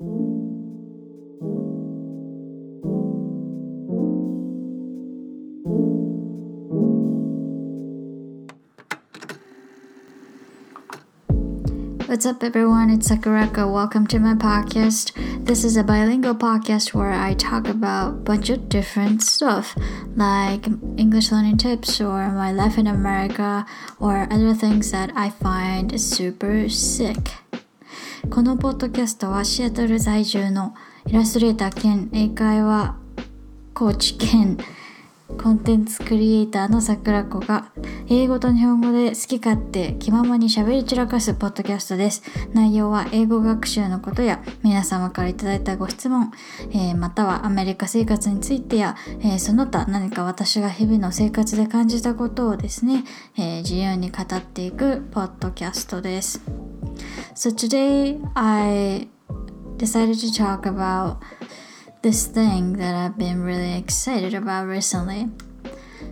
[0.00, 0.10] What's
[12.26, 12.90] up, everyone?
[12.90, 13.72] It's Sakurako.
[13.72, 15.10] Welcome to my podcast.
[15.44, 19.76] This is a bilingual podcast where I talk about a bunch of different stuff,
[20.14, 23.66] like English learning tips or my life in America
[23.98, 27.32] or other things that I find super sick.
[28.30, 30.74] このポッドキャストはシアトル在住の
[31.06, 32.96] イラストレーター兼英会話
[33.72, 34.58] コーチ兼
[35.36, 37.70] コンテンツクリエイターの桜子が
[38.08, 42.22] 英語と日本語で好き勝手気ままに喋り散らかすポッドキャストです。
[42.54, 46.32] 内容は英語学習のことや皆様からいただいたご質問、
[46.72, 53.04] えー、またはアメリカ生活についてや、えー、その他何か私が日々の生活で感じたことをですね、
[53.36, 56.40] えー、自由に語っていくポッドキャストです。
[57.34, 59.08] So today I
[59.76, 61.18] decided to talk about
[62.02, 65.28] this thing that I've been really excited about recently.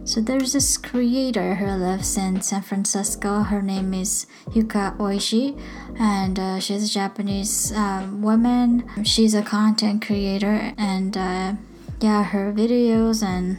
[0.04, 3.42] So there's this creator who lives in San Francisco.
[3.42, 5.60] Her name is Yuka Ohashi,
[5.98, 8.88] and uh, she's a Japanese uh, woman.
[9.04, 11.54] She's a content creator, and uh,
[12.00, 13.58] yeah, her videos and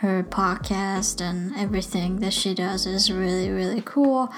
[0.00, 4.30] her podcast and everything that she does is really really cool.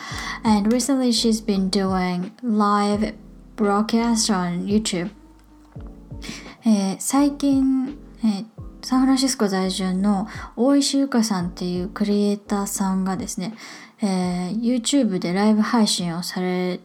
[0.45, 3.15] And recently, she's been doing live
[3.57, 5.11] broadcast on YouTube
[6.69, 8.45] えー、最近、えー、
[8.83, 13.55] サンフランシスコ在住の大石ゆかさんっていうクリエイターさんがですね、
[14.03, 16.79] えー、YouTube でライブ配信をされ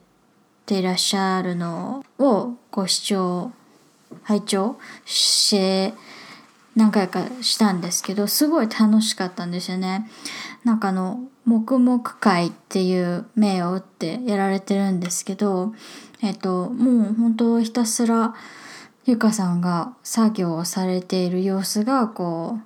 [0.65, 3.51] ていらっしゃるのをご視聴
[4.23, 5.93] 拝聴して
[6.77, 10.09] 何回かしたんですけどすごい楽しかったんですよね。
[10.63, 15.73] なんかあの黙々会っていう名を打ってやられてるんですけど
[16.21, 18.33] えっともう本当ひたすら
[19.05, 22.57] ゆかさんが作業をされている様子がこ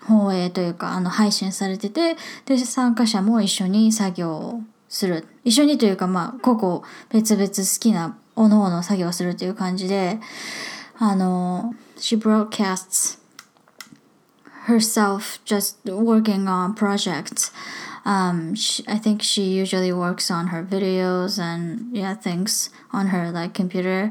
[0.00, 5.26] う放映というかあの配信されててで参加者も一緒に作業をする。
[5.44, 10.20] 一緒にというかまあ個々別々好きなおのおの作業をするという感じで
[10.98, 13.18] あの She broadcasts
[14.66, 17.52] herself just working on projects
[18.04, 23.30] um, she, I think she usually works on her videos and yeah things on her
[23.30, 24.10] like computer,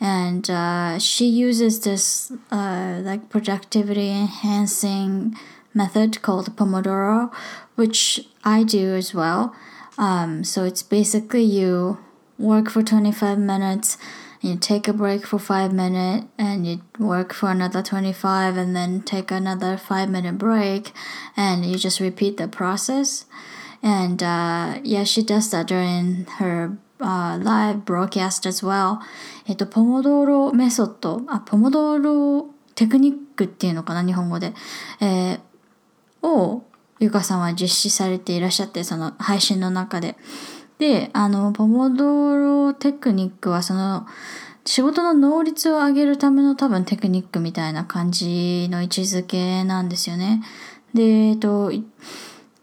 [0.00, 5.36] and uh, she uses this uh, like productivity enhancing
[5.74, 7.32] method called Pomodoro,
[7.74, 9.54] which I do as well.
[9.98, 11.98] Um, so it's basically you
[12.38, 13.96] work for 25 minutes
[14.44, 19.00] you take a break for five minutes and you work for another 25 and then
[19.00, 20.92] take another five minute break
[21.34, 23.24] and you just repeat the process
[23.82, 29.00] and uh, yeah she does that during her uh, live broadcast as well
[29.46, 34.52] えっとポモドーロメソッドあポモドーロテクニックっていうのかな日本語で、
[35.00, 36.64] えー、を
[37.00, 40.16] ゆかさんは実施されていらっしゃってその配信の中で
[40.78, 44.06] で、あの、ポモドロテクニックはその、
[44.66, 50.42] 仕事の能率を上げるための多分テクニックみたいな感じの位置づけなんですよね。
[50.94, 51.70] で、えっと、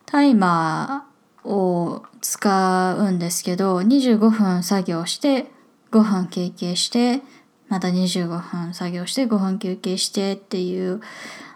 [0.06, 5.48] タイマーを使うんですけど、25分作業して、
[5.92, 7.22] 5分休憩して、
[7.70, 11.02] また25分作業して5分休憩してっていう、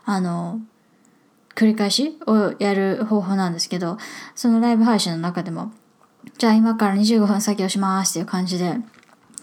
[0.05, 0.61] あの、
[1.55, 3.97] 繰り返しをやる方法なんですけど、
[4.35, 5.71] そのライブ配信の中でも
[6.37, 8.75] じゃあ今から25分作業しますっていう感じで、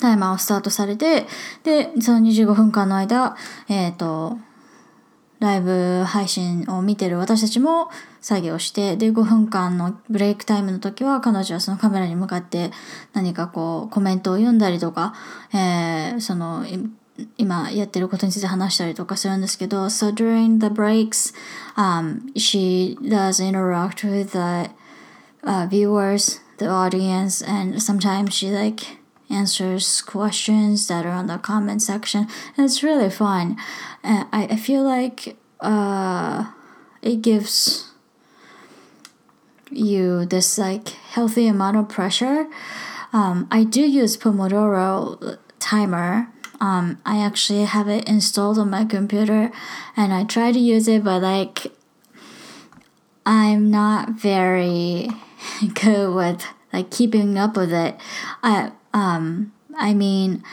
[0.01, 1.27] タイマーをスタートされて、
[1.63, 3.37] で、その25分間の間、
[3.69, 4.39] えっ、ー、と、
[5.39, 7.89] ライブ配信を見てる私たちも
[8.21, 12.71] 作業して、で、5分間のブレイクタイムの時は彼女はそのカメラに向かって
[13.13, 15.15] 何かこうコメントを読んだりとか、
[15.53, 16.65] えー、その、
[17.39, 21.35] 今やってることについて話したりとかするんですけど、so during the breaks,
[21.77, 24.71] um, she does interact with the、
[25.45, 32.29] uh, viewers the audience and sometimes she like answers questions that are on the comment section.
[32.57, 33.57] And it's really fun.
[34.03, 36.53] And I, I feel like uh,
[37.01, 37.91] it gives
[39.71, 42.47] you this like healthy amount of pressure.
[43.13, 46.29] Um, i do use pomodoro timer.
[46.61, 49.51] Um, i actually have it installed on my computer
[49.97, 51.73] and i try to use it but like
[53.27, 55.09] i'm not very
[55.74, 57.98] good with like keeping up with it.
[58.44, 60.44] I um I mean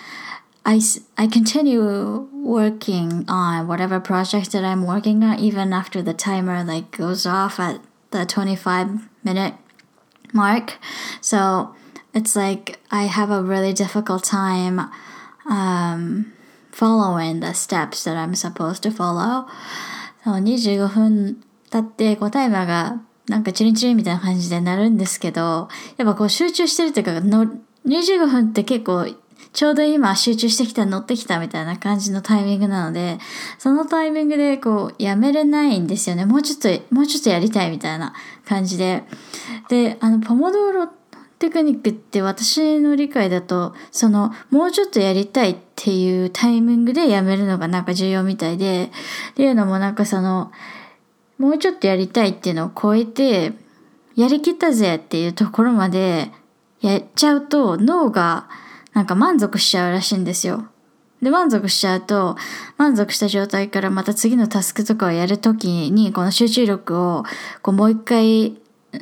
[0.67, 0.81] I,
[1.19, 6.97] I continue working on whatever project that I'm working on even after the timer like
[6.97, 7.81] goes off at
[8.13, 9.55] the 25 minute
[10.33, 10.79] mark.
[11.21, 11.75] So
[12.15, 14.91] it's like I have a really difficult time
[15.47, 16.33] um
[16.73, 19.47] following the steps that I'm supposed to follow
[20.25, 27.46] そう25分経ってこうタイマーが なんかチリンチリンみたいな感じでなるんですけどやっぱこう集中してるというかの
[27.86, 29.08] 25分って結構
[29.54, 33.18] ちょうど今集中してきた乗ってきたみたいな感じのタイミングなので
[33.58, 36.26] そのタイミングでこうやめれないんですよね。
[36.26, 38.14] もうちょっともうちょっとやりたいみたいな
[38.46, 39.04] 感じで。
[39.70, 40.88] であのポモドーロ
[41.40, 48.92] テクニックって私の理解だとそのもうちょっとやりたいっていうタイミングでやめるのがなんか重要みたいで
[49.32, 50.52] っていうのもなんかその
[51.40, 53.54] もうちょっとやりたいっていうのを超えて
[54.16, 56.32] やりきったぜっていうところまで
[56.82, 58.48] やっちゃうと脳が
[58.94, 60.68] なんか満足しちゃうらしいんですよ。
[61.22, 62.38] で、満足しちゃうと、
[62.78, 67.24] 満足した状態からまた次のタスクとかをやるときに、この集中力を、
[67.62, 68.56] こうもう一回、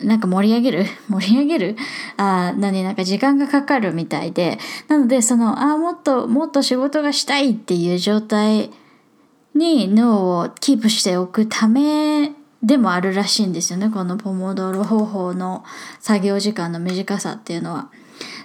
[0.04, 1.76] なんか盛り上げる 盛り上げる？
[2.18, 2.84] あ何？
[2.84, 4.60] なんか時間がかかるみたいで。
[4.88, 8.72] なので、その、ああもっと、もっと仕事がしたいっていう状態
[9.57, 12.33] に脳をキープしておくため
[12.63, 13.91] でもあるらしいんですよね。
[13.91, 15.65] このポモドーロ方法の
[16.01, 17.91] 作業時間の短さっていうのは。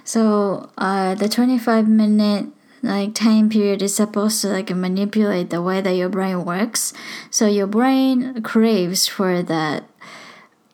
[0.04, 2.50] So uh, the 25 minute
[2.82, 6.92] like time period is supposed to like manipulate the way that your brain works.
[7.30, 9.84] So your brain craves for the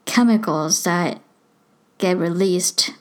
[0.05, 1.21] chemicals that
[1.99, 2.93] get released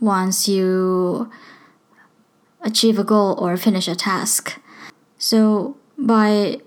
[0.00, 1.30] once you
[2.62, 4.59] achieve a goal or finish a task.
[5.21, 6.61] So by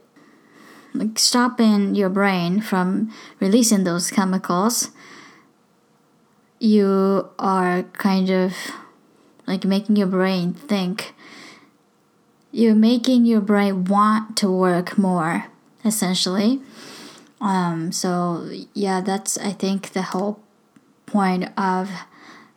[0.94, 4.92] like stopping your brain from releasing those chemicals,
[6.60, 8.54] you are kind of
[9.48, 11.14] like making your brain think.
[12.52, 15.46] You're making your brain want to work more,
[15.84, 16.60] essentially.
[17.40, 20.38] Um, so yeah, that's I think the whole
[21.06, 21.90] point of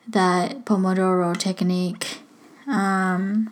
[0.08, 2.20] that Pomodoro technique
[2.68, 3.52] um,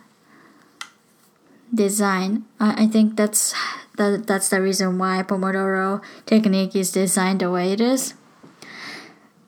[1.76, 2.44] design.
[2.58, 3.54] I, I think that's
[3.96, 8.16] that that's the reason why Pomodoro technique is designed the way it is.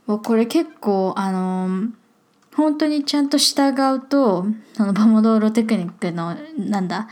[0.06, 1.88] これ結構あの
[2.56, 7.08] 本当にちゃんと従うとそのポモドーロテクニックのなんだ、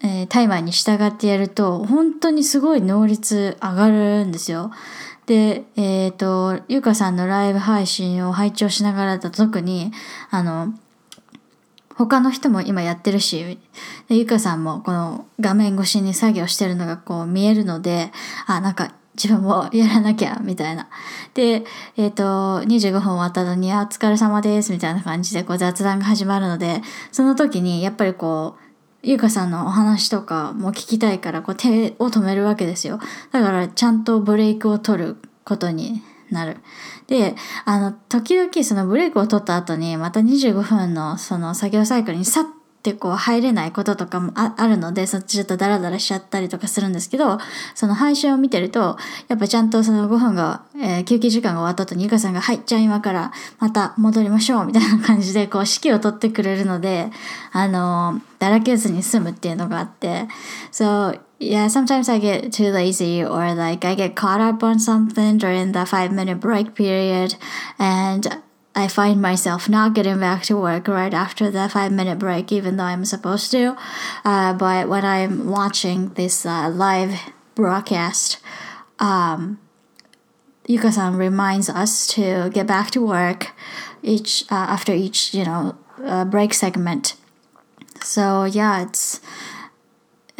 [0.00, 4.70] えー、タイマーに従ってやると本当にすごい能率上がるんですよ。
[5.26, 9.92] で、えっ、ー、と、ゆかさんのライブ配信を拝聴しながらだと特に、
[10.30, 10.74] あの、
[11.96, 13.58] 他の人も今やってるし、
[14.08, 18.12] ゆかさんもこの画面越しに作業してるのがこう見えるので、
[18.46, 20.88] あ、なんか自分もやらなきゃ、みたいな。
[21.34, 21.64] で、
[21.96, 28.62] えっ、ー、と、25分終わった後に、あ、お疲れ様です、みたいな感じでこう雑談が始まるので、その時にやっぱりこう、
[29.02, 33.00] ゆうかさんのお話とかも聞きたいから、こう手を止めるわけですよ。
[33.32, 36.56] だからちゃんとブレイクを取ることになる。
[37.06, 37.34] で、
[37.64, 42.44] あの、時々そのブレイクを取った後に、また25分のその作業サイクルにさっ
[42.82, 47.38] てこう入れないこととかもあるので、そっちちょっとダラダラしちゃったりとかするんですけど、
[47.74, 48.96] その配信を見てると、
[49.28, 57.10] やっぱちゃんとその5分が、えー、休憩時間が終わった後にゆかさんが、はい、じゃあ今からまた戻りましょうみたいな感じで、こう指揮を取ってくれるので、
[57.52, 60.26] あの、だらけずに済むっていうのがあって、
[60.72, 65.72] So, yeah, sometimes I get too lazy or like I get caught up on something during
[65.72, 67.34] the five minute break period
[67.78, 68.40] and
[68.74, 72.76] I find myself not getting back to work right after the five minute break, even
[72.76, 73.76] though I'm supposed to.
[74.24, 77.18] Uh, but when I'm watching this uh, live
[77.54, 78.38] broadcast,
[78.98, 79.58] um,
[80.68, 83.50] Yuka-san reminds us to get back to work
[84.02, 87.16] each uh, after each, you know, uh, break segment.
[88.00, 89.20] So yeah, it's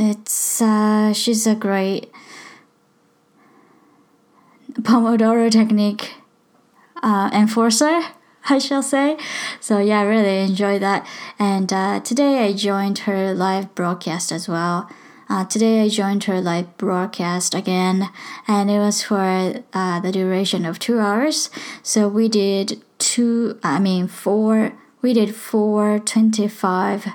[0.02, 2.10] it's uh, she's a great
[4.80, 6.14] Pomodoro technique
[7.02, 8.00] uh, enforcer.
[8.48, 9.16] I shall say.
[9.60, 11.06] So yeah, I really enjoyed that.
[11.38, 14.90] And uh, today I joined her live broadcast as well.
[15.28, 18.10] Uh, today I joined her live broadcast again,
[18.48, 21.50] and it was for uh, the duration of two hours.
[21.82, 24.72] So we did two, I mean four.
[25.00, 27.06] We did four twenty-five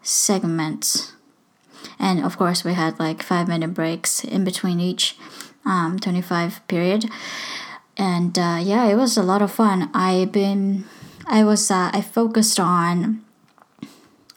[0.00, 1.12] segments,
[2.02, 5.16] and of course we had like five minute breaks in between each
[5.64, 7.06] um, twenty-five period
[7.96, 9.90] and uh, yeah, it was a lot of fun.
[9.92, 10.84] I've been,
[11.26, 13.22] I was, uh, I focused on,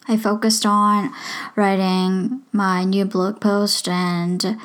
[0.07, 1.13] I focused on
[1.55, 4.57] writing my new blog post and,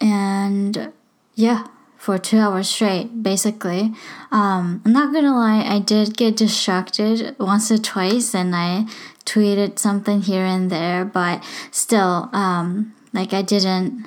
[0.00, 0.92] and
[1.34, 1.66] yeah,
[1.98, 3.92] for two hours straight, basically.
[4.32, 8.86] Um, I'm not gonna lie, I did get distracted once or twice, and I
[9.24, 14.06] tweeted something here and there, but still, um, like I didn't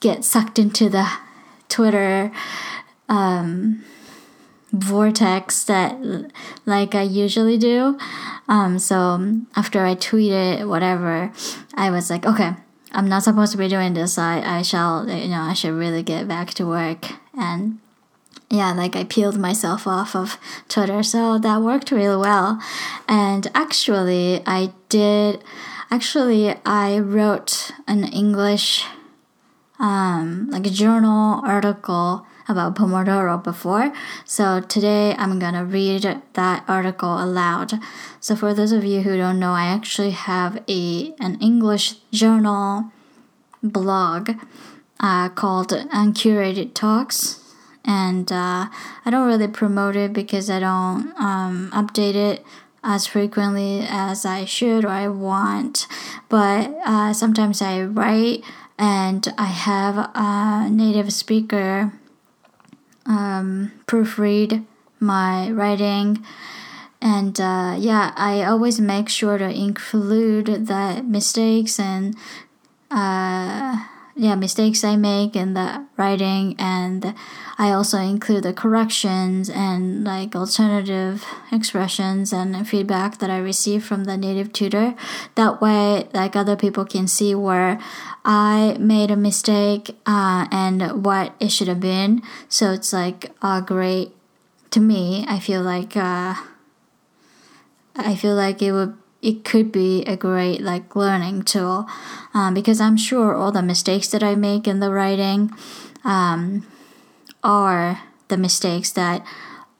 [0.00, 1.08] get sucked into the
[1.68, 2.32] Twitter
[3.08, 3.84] um,
[4.72, 5.96] vortex that
[6.66, 7.98] like I usually do.
[8.48, 11.32] Um, so after I tweeted whatever,
[11.74, 12.54] I was like, okay,
[12.92, 14.18] I'm not supposed to be doing this.
[14.18, 17.06] I, I shall, you know, I should really get back to work.
[17.34, 17.78] And
[18.50, 20.36] yeah, like I peeled myself off of
[20.68, 21.02] Twitter.
[21.04, 22.60] So that worked really well.
[23.08, 25.42] And actually, I did,
[25.90, 28.84] actually, I wrote an English,
[29.78, 33.92] um, like a journal article about Pomodoro before.
[34.24, 37.74] So today I'm gonna read that article aloud.
[38.18, 42.90] So for those of you who don't know, I actually have a an English journal
[43.62, 44.30] blog
[44.98, 47.49] uh, called Uncurated Talks.
[47.84, 48.68] And uh,
[49.04, 52.44] I don't really promote it because I don't um, update it
[52.82, 55.86] as frequently as I should or I want.
[56.28, 58.42] But uh, sometimes I write
[58.78, 61.92] and I have a native speaker
[63.06, 64.64] um, proofread
[65.00, 66.24] my writing.
[67.02, 72.14] And uh, yeah, I always make sure to include the mistakes and
[72.90, 73.84] uh,
[74.20, 77.14] yeah mistakes I make in the writing, and
[77.56, 84.04] I also include the corrections and like alternative expressions and feedback that I receive from
[84.04, 84.94] the native tutor.
[85.36, 87.80] That way, like other people can see where
[88.22, 92.20] I made a mistake uh, and what it should have been.
[92.50, 94.12] So it's like a great
[94.72, 95.24] to me.
[95.26, 96.34] I feel like uh,
[97.96, 101.86] I feel like it would it could be a great like learning tool
[102.32, 105.50] um, because I'm sure all the mistakes that I make in the writing
[106.04, 106.66] um,
[107.42, 109.24] are the mistakes that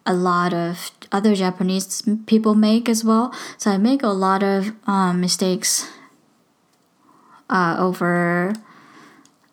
[0.04, 3.34] a lot of other Japanese people make as well.
[3.58, 5.88] So I make a lot of um, mistakes
[7.48, 8.60] uh, over uh,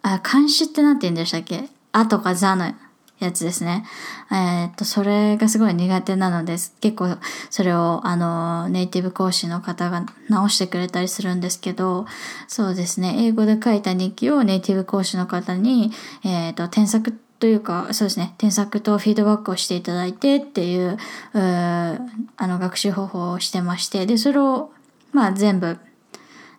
[0.08, 2.74] あ、冠詞って何て言うんでしたっけあとかざの
[3.20, 3.86] やつですね。
[4.32, 6.76] えー、っと、それがすごい苦手なのです。
[6.82, 7.18] 結構
[7.50, 12.06] それをあの、ネイティブ講師の方が直してくれたりするんですけど、
[12.48, 15.92] そうですね、英語で書いた日記をネイティブ講師の方に、
[16.24, 20.98] えー、っと、添削というか、そうですね、添削とフィードバックをしていただいてっていう、う
[21.34, 21.98] あ
[22.40, 24.72] の、学習方法をしてまして、で、それを、
[25.12, 25.78] まあ全部、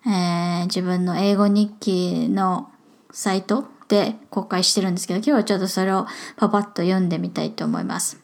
[0.06, 2.70] えー、自分の英語日記の
[3.10, 6.07] サイトで公開してるんですけど、今日はちょっとそれを
[6.37, 8.19] パパッと読んでみたいと思います。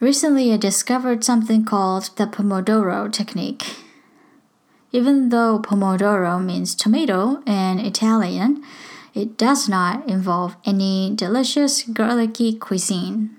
[0.00, 3.64] Recently, I discovered something called the Pomodoro technique.
[4.92, 8.62] Even though Pomodoro means tomato in Italian,
[9.14, 13.30] it does not involve any delicious garlicky cuisine.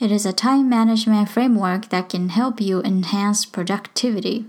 [0.00, 4.46] It is a time management framework that can help you enhance productivity.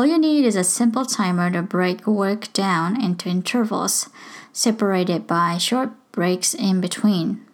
[0.00, 4.08] All you need is a simple timer to break work down into intervals,
[4.50, 7.44] separated by short breaks in between.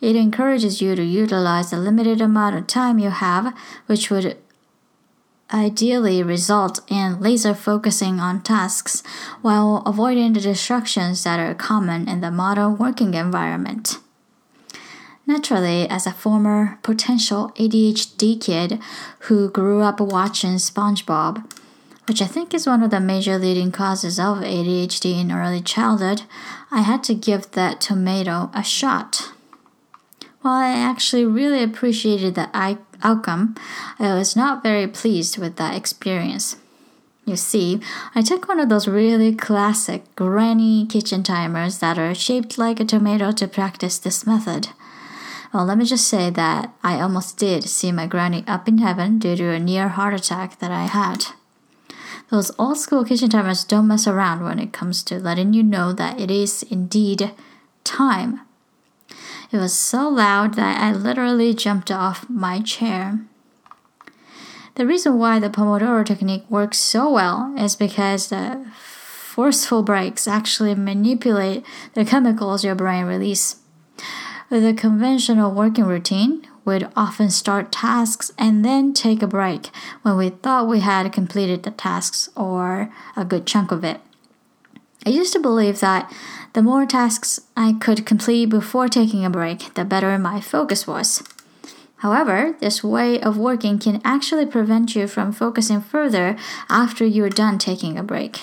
[0.00, 3.52] It encourages you to utilize the limited amount of time you have,
[3.86, 4.38] which would
[5.52, 9.02] ideally result in laser focusing on tasks
[9.42, 13.98] while avoiding the distractions that are common in the modern working environment.
[15.28, 18.80] Naturally, as a former potential ADHD kid
[19.28, 21.44] who grew up watching SpongeBob,
[22.06, 26.22] which I think is one of the major leading causes of ADHD in early childhood,
[26.70, 29.32] I had to give that tomato a shot.
[30.40, 32.48] While I actually really appreciated the
[33.02, 33.54] outcome,
[33.98, 36.56] I was not very pleased with that experience.
[37.26, 37.82] You see,
[38.14, 42.86] I took one of those really classic granny kitchen timers that are shaped like a
[42.86, 44.68] tomato to practice this method.
[45.52, 49.18] Well, let me just say that I almost did see my granny up in heaven
[49.18, 51.26] due to a near heart attack that I had.
[52.30, 55.94] Those old school kitchen timers don't mess around when it comes to letting you know
[55.94, 57.30] that it is indeed
[57.84, 58.40] time.
[59.50, 63.20] It was so loud that I literally jumped off my chair.
[64.74, 70.74] The reason why the Pomodoro technique works so well is because the forceful breaks actually
[70.74, 71.64] manipulate
[71.94, 73.56] the chemicals your brain releases.
[74.50, 79.68] A conventional working routine, we'd often start tasks and then take a break
[80.00, 84.00] when we thought we had completed the tasks or a good chunk of it.
[85.04, 86.10] I used to believe that
[86.54, 91.22] the more tasks I could complete before taking a break, the better my focus was.
[91.98, 96.38] However, this way of working can actually prevent you from focusing further
[96.70, 98.40] after you're done taking a break.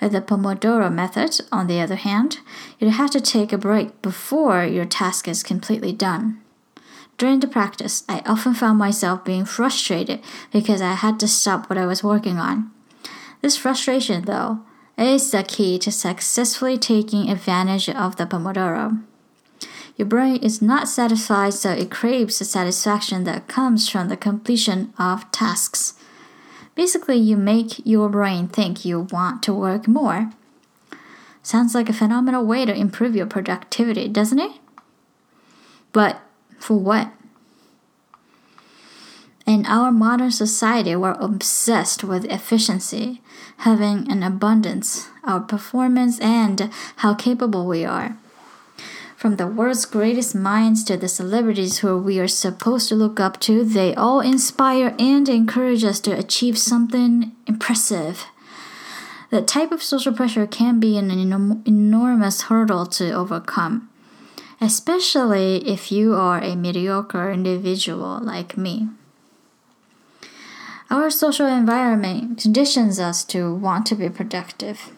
[0.00, 2.38] With the Pomodoro method, on the other hand,
[2.78, 6.40] you have to take a break before your task is completely done.
[7.16, 10.20] During the practice, I often found myself being frustrated
[10.52, 12.70] because I had to stop what I was working on.
[13.42, 14.60] This frustration, though,
[14.96, 19.02] is the key to successfully taking advantage of the Pomodoro.
[19.96, 24.92] Your brain is not satisfied, so it craves the satisfaction that comes from the completion
[24.96, 25.94] of tasks.
[26.78, 30.30] Basically, you make your brain think you want to work more.
[31.42, 34.52] Sounds like a phenomenal way to improve your productivity, doesn't it?
[35.92, 36.20] But
[36.60, 37.10] for what?
[39.44, 43.22] In our modern society, we're obsessed with efficiency,
[43.56, 48.16] having an abundance, our performance, and how capable we are.
[49.18, 53.40] From the world's greatest minds to the celebrities who we are supposed to look up
[53.40, 58.26] to, they all inspire and encourage us to achieve something impressive.
[59.30, 63.90] The type of social pressure can be an enormous hurdle to overcome,
[64.60, 68.86] especially if you are a mediocre individual like me.
[70.90, 74.92] Our social environment conditions us to want to be productive.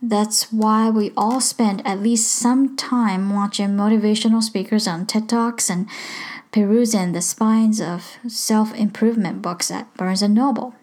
[0.00, 5.68] That's why we all spend at least some time watching motivational speakers on TED Talks
[5.68, 5.88] and
[6.52, 10.74] perusing the spines of self improvement books at Barnes and Noble.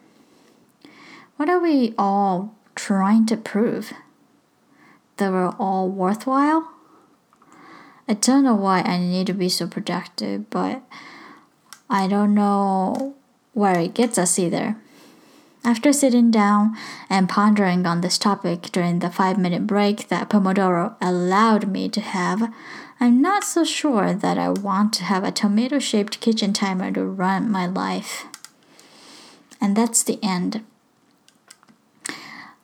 [1.37, 3.93] What are we all trying to prove?
[5.17, 6.71] That we're all worthwhile?
[8.07, 10.83] I don't know why I need to be so productive, but
[11.89, 13.15] I don't know
[13.53, 14.75] where it gets us either.
[15.65, 16.77] After sitting down
[17.09, 22.01] and pondering on this topic during the five minute break that Pomodoro allowed me to
[22.01, 22.53] have,
[22.99, 27.03] I'm not so sure that I want to have a tomato shaped kitchen timer to
[27.03, 28.27] run my life.
[29.59, 30.63] And that's the end.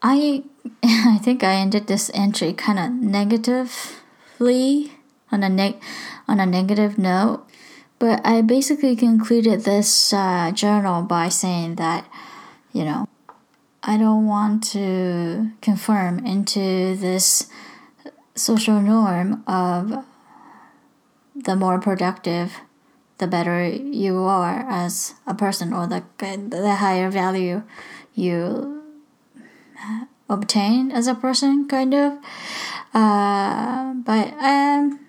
[0.03, 0.43] I
[0.84, 4.91] I think I ended this entry kind of negatively
[5.31, 5.81] on a neg
[6.27, 7.48] on a negative note,
[7.98, 12.05] but I basically concluded this uh, journal by saying that
[12.74, 13.08] you know,
[13.84, 17.48] I don't want to conform into this
[18.36, 20.06] social norm of
[21.36, 22.54] the more productive,
[23.18, 27.63] the better you are as a person, or the the higher value
[28.13, 28.84] you
[30.29, 32.14] obtain as a person, kind of.
[32.94, 35.00] Uh, but um,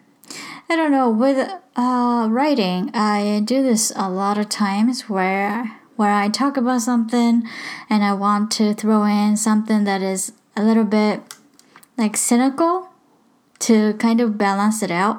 [0.69, 1.11] I don't know.
[1.11, 6.81] With uh, writing, I do this a lot of times where where I talk about
[6.81, 7.45] something
[7.89, 11.21] and I want to throw in something that is a little bit
[11.97, 12.89] like cynical
[13.61, 15.19] to kind of balance it out.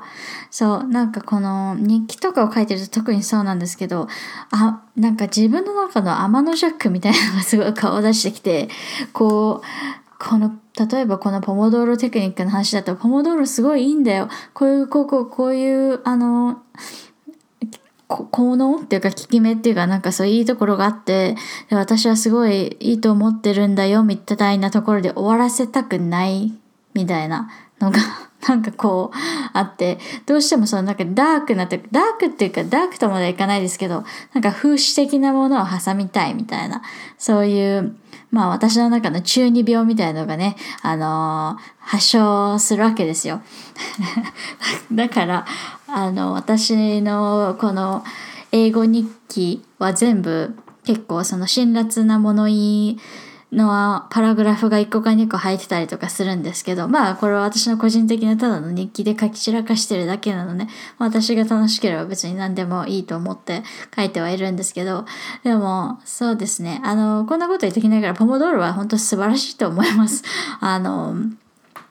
[0.51, 4.07] そう、なんかこの日記とかを書いてると特にそうなんですけど、
[4.51, 8.67] あ、なんか自分の中の天のジャックみたいなのがすごい顔を出してきて、
[9.13, 10.51] こう、この、
[10.91, 14.29] 例えばこのポモドーロテクニックの話だと、ポモドーロすごいいいんだよ。
[14.53, 16.61] こういう、こう、こう、こういう、あの、
[18.17, 21.35] 効能っていうか効き目っていうかなんかそういういいところがあって
[21.71, 26.53] 私はすごいいいと思ってるんだよみたいなところで終わらせたくない
[26.93, 27.49] みたいな
[27.79, 27.99] のが
[28.47, 29.17] なんかこう
[29.53, 36.81] あってどうしてもそのなんかダークなってダークっていうかダークとまではいかないですけどなんか風刺的なものを挟みたいみたいな
[37.17, 37.95] そういう
[38.33, 43.43] まあ私の中の中二病みたいなのがね、あのー、発症するわけですよ。
[44.91, 45.45] だから、
[45.95, 48.03] あの、私のこの
[48.51, 52.99] 英語日記は全部結構その辛辣な物言い
[53.51, 60.65] のパラグラフが1個か2個入ってたりとかするんですけど、まあこれは私の個人的なただの日記で書き散らかしてるだけなので、
[60.97, 63.61] 私が楽しければ別に何でもいいと思って
[63.95, 65.05] 書いてはいるんですけど、
[65.43, 70.23] でもそうですね、あの、こんなこと言ってきながらポモドールは本当素晴らしいと思います。
[70.59, 71.15] あの、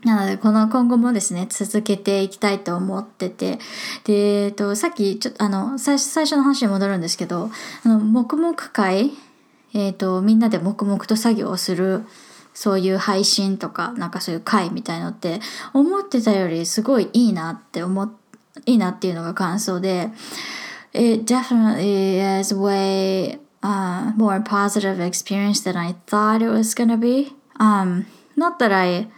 [0.05, 3.59] なので、この今後もですね、続けていきたいと思ってて、
[4.05, 7.51] で、えっと、さっき、ちょっと、あの、最初の話に戻るんですけど、
[7.85, 9.12] あの、黙々会、
[9.75, 12.05] えっと、みんなで黙々と作業をする、
[12.53, 15.41] そういう配信とか、なんかそういう会みたいのって、
[15.73, 18.11] 思ってたよりすごいいいなって思っ、
[18.67, 20.11] いいなっていうのが感想で、
[20.95, 27.35] It definitely is way uh, more positive experience than I thought it was gonna be.
[27.59, 28.05] Um,
[28.37, 29.09] not that I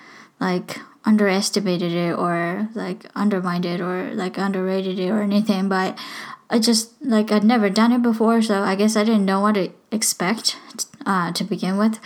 [0.41, 5.99] like underestimated it or like undermined it or like underrated it or anything but
[6.49, 9.55] i just like i'd never done it before so i guess i didn't know what
[9.55, 10.57] to expect
[11.07, 11.99] uh, to begin with.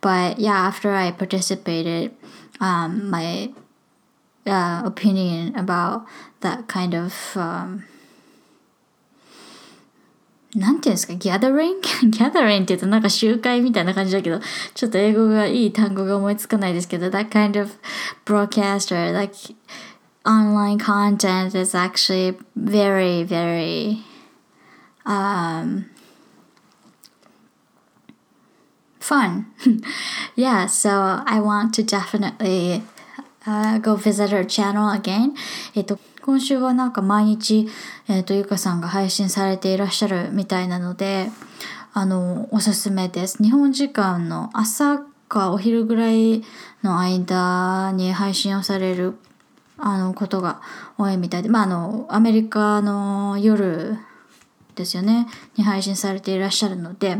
[0.00, 2.14] But yeah after i participated
[2.60, 3.52] um, my
[4.46, 6.06] uh, opinion about
[6.40, 7.84] that kind of um,
[10.55, 14.39] なんていうんですか、ギャザリング ギャザリングって言うとなんか集会みたいな感じだけど、
[14.73, 17.71] ちょっと英語がいい単語が思いつかないですけど、that kind of
[18.25, 19.33] broadcast or like
[20.25, 23.99] online content is actually very, very
[25.05, 25.85] um,
[28.99, 29.45] fun.
[30.35, 32.81] yeah, so I want to definitely
[33.45, 35.35] uh, go visit her channel again.
[35.75, 37.68] えっと 今週はなんか毎日、
[38.08, 41.28] えっ、ー、と、ゆかさんが配信されていらっしゃるみたいなので、
[41.92, 43.42] あの、おすすめです。
[43.42, 46.42] 日本時間の朝かお昼ぐらい
[46.82, 49.18] の間に配信をされる
[49.76, 50.62] あのことが
[50.96, 53.98] 多いみたいで、まあ、あのアメリカの夜
[54.74, 57.16] ですよねに配信されていらっしゃるので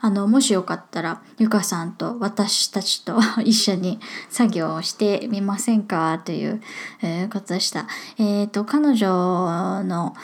[0.00, 6.20] あのもしよかったらゆかさんと私たちと 一緒に作業をしてみませんか？
[6.24, 6.62] という、
[7.02, 7.86] えー、ことでした。
[8.18, 10.14] えっ、ー、と彼女の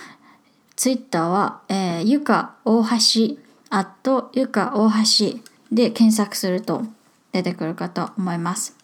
[0.77, 3.37] ツイッターは、えー、ゆか大橋
[3.71, 5.39] あとゆか大橋
[5.73, 6.85] で検索すると
[7.33, 8.77] 出てくるかと思います。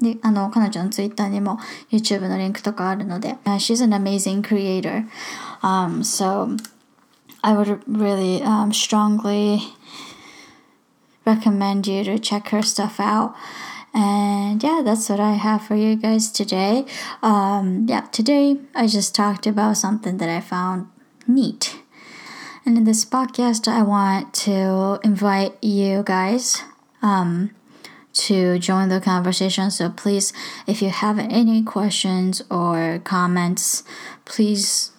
[0.00, 1.58] で、あの、彼女の Twitter にも
[1.90, 5.06] YouTube のリンクとかあるので、uh, she's an amazing creator.
[5.60, 6.56] Um, so
[7.42, 9.74] I would really um, strongly
[11.24, 13.34] recommend you to check her stuff out.
[13.94, 16.86] And yeah, that's what I have for you guys today.
[17.22, 20.88] Um, yeah, today I just talked about something that I found
[21.26, 21.78] neat.
[22.64, 26.62] And in this podcast, I want to invite you guys
[27.02, 27.50] um,
[28.14, 29.70] to join the conversation.
[29.70, 30.32] So please,
[30.66, 33.82] if you have any questions or comments,
[34.24, 34.91] please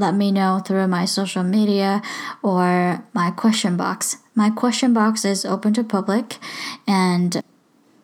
[0.00, 2.02] let me know through my social media
[2.42, 4.16] or my question box.
[4.34, 6.38] My question box is open to public
[6.86, 7.42] and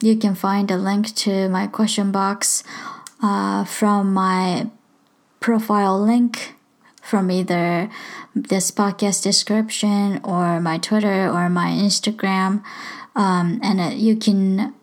[0.00, 2.62] you can find a link to my question box
[3.22, 4.70] uh, from my
[5.40, 6.54] profile link
[7.00, 7.88] from either
[8.34, 12.62] this podcast description or my Twitter or my Instagram
[13.14, 14.74] um, and uh, you can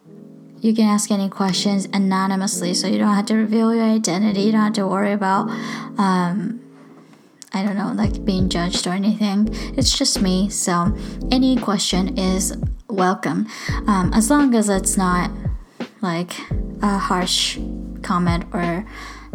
[0.62, 4.52] you can ask any questions anonymously so you don't have to reveal your identity you
[4.52, 5.50] don't have to worry about
[6.00, 6.63] um,
[7.54, 10.96] i don't know like being judged or anything it's just me so
[11.32, 12.58] any question is
[12.90, 13.48] welcome
[13.88, 15.32] um, as long as it's not
[16.02, 16.34] like
[16.82, 17.58] a harsh
[18.02, 18.86] comment or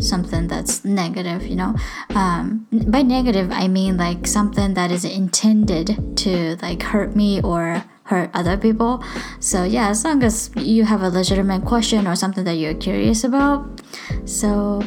[0.00, 1.74] something that's negative you know
[2.10, 7.84] um, by negative i mean like something that is intended to like hurt me or
[8.08, 9.04] hurt other people.
[9.38, 13.22] So, yeah, as long as you have a legitimate question or something that you're curious
[13.22, 13.80] about.
[14.24, 14.82] So,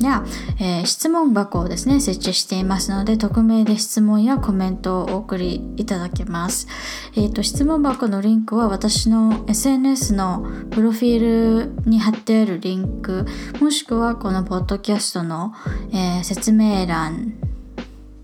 [0.00, 0.24] yeah
[0.62, 6.68] えー、質問箱をですね設置していますので匿名で質問やコメントをお送りいただけます、
[7.16, 13.26] えーと、質問箱のリンクは私の SNS のプロフィールに貼ってあるリンク
[13.60, 15.54] もしくはこのポッドキャストの、
[15.92, 17.34] えー、説明欄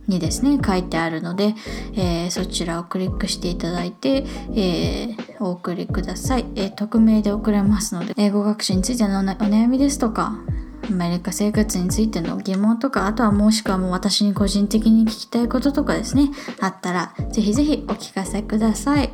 [0.07, 1.55] にですね書いてあるので、
[1.95, 10.39] えー、そちらをクリックしていただいて、えー、お送りください、えー、匿名で送れますので英語学習についてのお悩みですとか
[10.89, 19.11] アメリカ生活についての疑問とかあとはもしくはもう私に個人的に聞きたいこととかですねあったらぜひぜひお聞かせください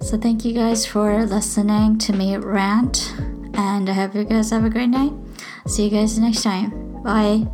[0.00, 3.14] So thank you guys for listening to me rant
[3.56, 5.12] and I hope you guys have a great night.
[5.66, 7.02] See you guys next time.
[7.02, 7.46] Bye.